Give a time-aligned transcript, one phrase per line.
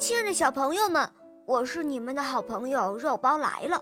[0.00, 1.06] 亲爱的小朋友们，
[1.46, 3.78] 我是你们的好朋友肉包来了。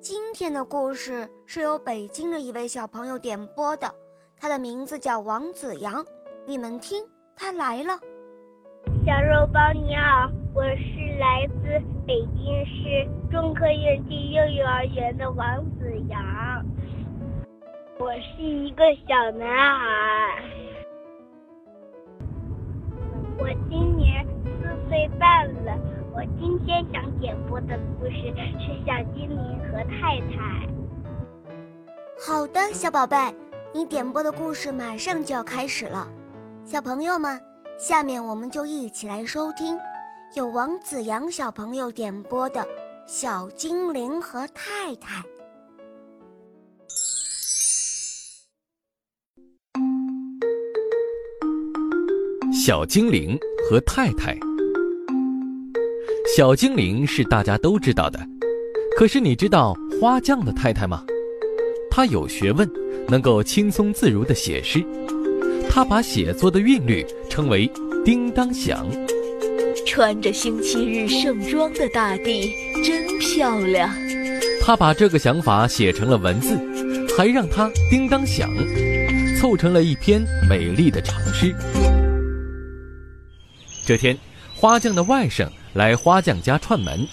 [0.00, 3.94] 今天的故事是由北京的一位小朋友点播的，
[4.40, 6.02] 他的名字叫王子阳。
[6.46, 7.04] 你们听，
[7.36, 7.98] 他来了。
[9.04, 16.64] 小肉包你好，我是来自北京市中科院第六幼儿园的王子阳，
[17.98, 20.31] 我是一个小男孩，
[26.22, 30.64] 我今天想点播的故事是《小精灵和太太》。
[32.24, 33.16] 好的，小宝贝，
[33.74, 36.08] 你点播的故事马上就要开始了，
[36.64, 37.40] 小朋友们。
[37.76, 39.76] 下面我们就一起来收听
[40.36, 42.60] 由王子阳小朋友点播的
[43.04, 45.20] 《小精灵和太太》。
[52.52, 53.36] 小精灵
[53.68, 54.38] 和太太。
[56.34, 58.18] 小精灵是大家都知道的，
[58.96, 61.04] 可是你知道花匠的太太吗？
[61.90, 62.66] 她有学问，
[63.06, 64.82] 能够轻松自如的写诗。
[65.68, 67.70] 她把写作的韵律称为
[68.02, 68.86] “叮当响”。
[69.86, 73.90] 穿着星期日盛装的大地真漂亮。
[74.62, 76.56] 他把这个想法写成了文字，
[77.14, 78.48] 还让它叮当响，
[79.38, 81.54] 凑成了一篇美丽的长诗。
[83.84, 84.16] 这天，
[84.62, 87.08] 花匠的外甥来花匠家串门，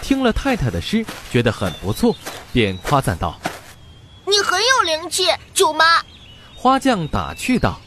[0.00, 2.16] 听了太太的诗，觉得很不错，
[2.50, 3.38] 便夸赞道
[4.24, 5.84] ：“你很有灵气，舅妈。”
[6.56, 7.78] 花匠打趣道：“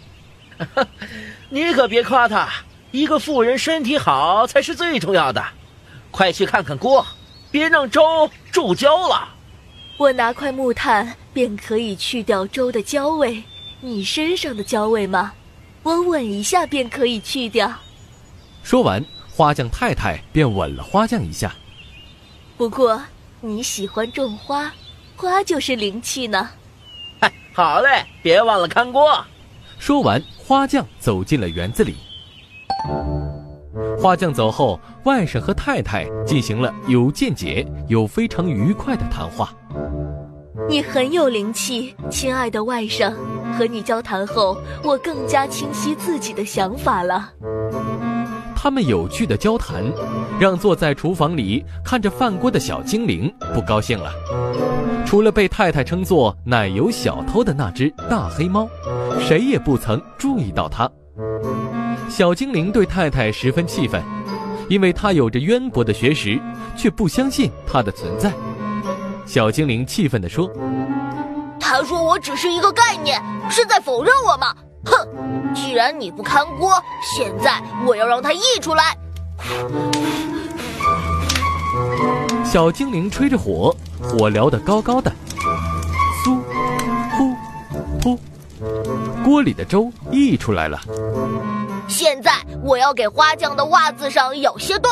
[1.50, 2.47] 你可别夸他，
[2.92, 5.44] 一个妇人身体好才是最重要的。
[6.11, 7.03] 快去看看锅，
[7.49, 9.30] 别让粥注焦了。
[9.97, 13.44] 我拿块木炭便可以去掉粥的焦味。
[13.81, 15.33] 你身上的焦味吗？
[15.81, 17.73] 我吻一下便可以去掉。”
[18.66, 21.53] 说完，花匠太太便吻了花匠一下。
[22.58, 22.99] 不过
[23.39, 24.73] 你喜欢种花，
[25.16, 26.49] 花就是灵气呢。
[27.20, 29.23] 哎好嘞，别忘了看锅。
[29.77, 31.95] 说完，花匠走进了园子里。
[34.02, 39.53] 花匠走后，外甥和太太进行了有见解又非常愉快的谈话。
[40.67, 43.14] 你很有灵气，亲爱的外甥。
[43.55, 47.32] 和你交谈后，我更加清晰自己的想法了。
[48.65, 49.83] 他们有趣的交谈，
[50.39, 54.11] 让坐在厨房里看着饭锅的小精灵不高兴了。
[55.05, 58.67] 除了被太太称作“奶油小偷”的那只大黑猫，
[59.21, 60.89] 谁也不曾注意到它。
[62.09, 64.02] 小精灵对太太十分气愤，
[64.67, 66.42] 因为他有着渊博的学识，
[66.76, 68.33] 却不相信它的存在。
[69.27, 70.49] 小精灵气愤地说
[71.61, 74.55] ：“他说我只是一个概念，是在否认我吗？
[74.85, 75.07] 哼！
[75.53, 76.71] 既然你不看锅，
[77.17, 78.97] 现在我要让它溢出来。”
[82.43, 85.11] 小精灵吹着火，火燎得高高的，
[86.23, 86.39] 酥，
[87.11, 87.35] 呼，
[87.99, 88.17] 噗，
[89.23, 90.79] 锅里的粥溢出来了。
[91.87, 92.31] 现在
[92.63, 94.89] 我要给花匠的袜子上咬些洞，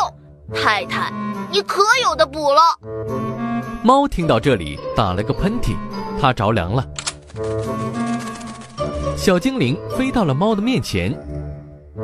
[0.54, 1.12] 太太，
[1.50, 2.62] 你可有的补了。
[3.82, 5.76] 猫听到这里打了个喷嚏，
[6.20, 6.86] 它着凉了。
[9.24, 11.18] 小精灵飞到了猫的面前，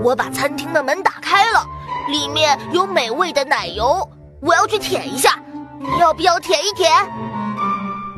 [0.01, 1.65] 我把餐厅的门打开了，
[2.07, 4.09] 里面有美味的奶油，
[4.39, 5.37] 我要去舔一下。
[5.79, 6.89] 你要不要舔一舔？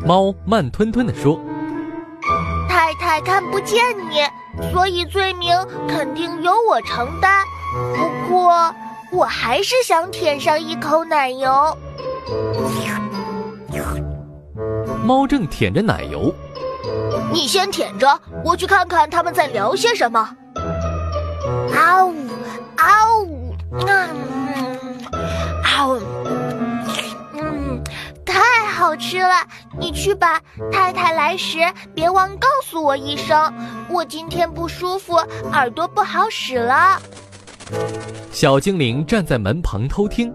[0.06, 1.40] 猫慢吞吞地说
[2.70, 4.22] ：“太太看不见你，
[4.72, 5.50] 所以罪名
[5.88, 7.44] 肯定由我承担。
[7.96, 8.72] 不过，
[9.12, 11.76] 我还是想舔上一口奶油。”
[15.04, 16.32] 猫正舔着奶油，
[17.32, 20.20] 你先舔着，我去看看他们在聊些什么。
[21.74, 22.16] 啊呜
[22.76, 23.56] 啊呜
[23.88, 24.10] 啊
[25.64, 26.00] 啊呜！
[28.74, 29.48] 好吃了，
[29.80, 30.42] 你去吧。
[30.72, 31.60] 太太来时
[31.94, 33.54] 别忘告诉我一声。
[33.88, 35.14] 我今天不舒服，
[35.54, 37.00] 耳朵不好使了。
[38.32, 40.34] 小精灵站在门旁偷听，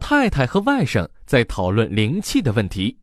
[0.00, 2.96] 太太和外甥在讨论灵气的问题。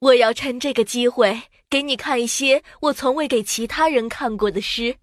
[0.00, 4.96] 我要趁这个机会给你看一些我从未给其他人看过的诗。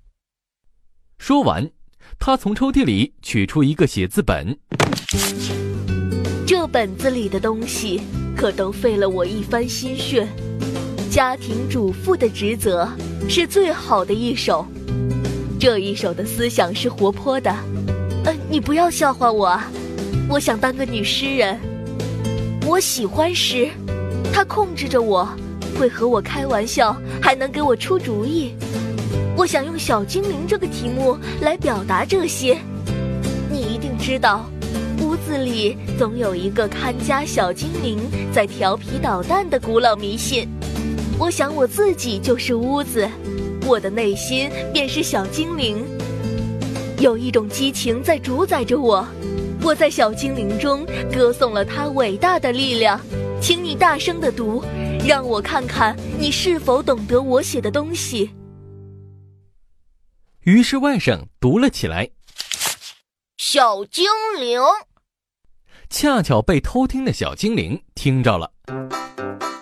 [1.20, 1.70] 说完，
[2.18, 4.58] 他从抽屉里取出一个写字本。
[6.48, 8.02] 这本子里的东西。
[8.38, 10.28] 可都费了我一番心血，
[11.10, 12.88] 家庭主妇的职责
[13.28, 14.64] 是最好的一手。
[15.60, 17.50] 这一手的思想是活泼的，
[18.26, 19.60] 呃，你不要笑话我，
[20.30, 21.60] 我想当个女诗人。
[22.68, 23.72] 我喜欢诗，
[24.38, 25.28] 它控制着我，
[25.80, 28.54] 会和我开玩笑，还能给我出主意。
[29.36, 32.56] 我想用“小精灵”这个题目来表达这些。
[33.50, 34.48] 你一定知道，
[35.02, 37.98] 屋子里总有一个看家小精灵
[38.32, 40.48] 在调皮捣蛋的古老迷信。
[41.18, 43.10] 我想我自己就是屋子，
[43.66, 45.84] 我的内心便是小精灵。
[47.00, 49.04] 有一种激情在主宰着我，
[49.64, 53.02] 我在小精灵中歌颂了它伟大的力量。
[53.42, 54.64] 请你大声的读，
[55.08, 58.32] 让我看看你是否懂得我写的东西。
[60.42, 62.10] 于是外甥读了起来。
[63.38, 64.06] 小精
[64.40, 64.60] 灵，
[65.90, 68.52] 恰巧被偷听的小精灵听着了。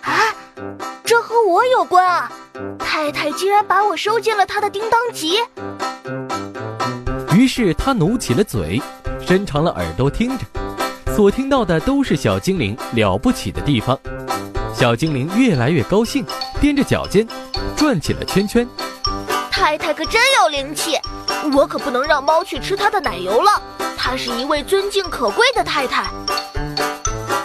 [0.02, 0.34] 啊，
[1.04, 2.32] 这和我有关啊！
[2.78, 5.36] 太太竟然把我收进了她的叮当集。
[7.36, 8.80] 于是他努起了嘴，
[9.20, 10.44] 伸长了耳朵听着，
[11.16, 13.98] 所听到的都是小精灵了不起的地方。
[14.74, 16.22] 小精灵越来越高兴，
[16.60, 17.26] 踮着脚尖，
[17.74, 18.68] 转起了圈圈。
[19.50, 20.98] 太太可真有灵气，
[21.54, 23.50] 我可不能让猫去吃它的奶油了。
[23.96, 26.04] 她是一位尊敬可贵的太太。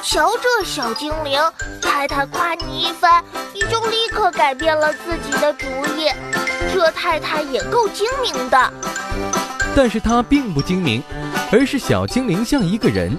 [0.03, 1.39] 瞧这小精灵，
[1.81, 5.65] 太太夸你一番，你就立刻改变了自己的主
[5.95, 6.09] 意。
[6.73, 8.73] 这太太也够精明的。
[9.73, 11.01] 但是她并不精明，
[11.53, 13.17] 而是小精灵像一个人，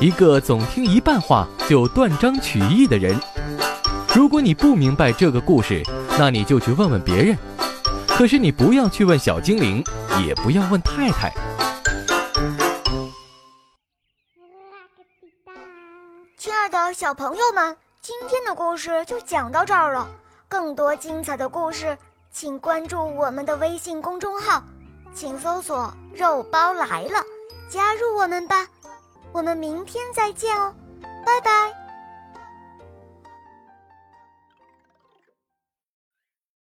[0.00, 3.18] 一个总听一半话就断章取义的人。
[4.14, 5.82] 如果你不明白这个故事，
[6.18, 7.36] 那你就去问问别人。
[8.06, 9.84] 可是你不要去问小精灵，
[10.26, 11.32] 也不要问太太。
[16.36, 20.08] 亲爱的小朋友们，今天的故事就讲到这儿了。
[20.48, 21.98] 更多精彩的故事，
[22.32, 24.62] 请关注我们的微信公众号。
[25.14, 27.22] 请搜索“肉包来了”，
[27.68, 28.66] 加入我们吧！
[29.32, 31.87] 我们明天再见哦，拜拜。